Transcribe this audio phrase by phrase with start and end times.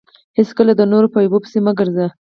[0.37, 2.05] هېڅکله د نورو په عیبو پيسي مه ګرځه!